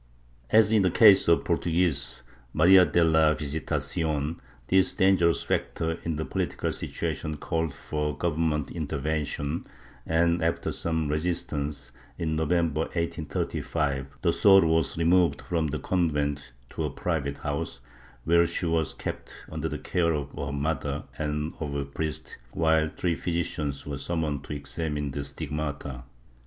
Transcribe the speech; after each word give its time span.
As 0.49 0.71
in 0.71 0.81
the 0.81 0.89
case 0.89 1.27
of 1.27 1.37
the 1.37 1.43
Portuguese 1.43 2.23
Maria 2.53 2.87
de 2.87 3.03
la 3.03 3.35
Visitacion, 3.35 4.39
this 4.67 4.95
dangerous 4.95 5.43
factor 5.43 5.99
in 6.03 6.15
the 6.15 6.25
political 6.25 6.73
situation 6.73 7.37
called 7.37 7.71
for 7.71 8.17
governmental 8.17 8.75
interven 8.75 9.25
tion 9.27 9.67
and, 10.07 10.43
after 10.43 10.71
some 10.71 11.07
resistance, 11.07 11.91
in 12.17 12.35
November 12.35 12.79
1835, 12.95 14.07
the 14.23 14.33
Sor 14.33 14.65
was 14.65 14.97
removed 14.97 15.39
from 15.43 15.67
the 15.67 15.77
convent 15.77 16.51
to 16.71 16.83
a 16.83 16.89
private 16.89 17.37
house, 17.37 17.79
where 18.23 18.47
she 18.47 18.65
was 18.65 18.95
kept 18.95 19.35
under 19.51 19.69
the 19.69 19.77
care 19.77 20.13
of 20.13 20.31
her 20.31 20.51
mother 20.51 21.03
and 21.19 21.53
of 21.59 21.75
a 21.75 21.85
priest, 21.85 22.37
while 22.53 22.89
three 22.89 23.13
physicians 23.13 23.85
were 23.85 23.99
summoned 23.99 24.43
to 24.45 24.53
examine 24.55 25.11
the 25.11 25.23
stigmata. 25.23 26.05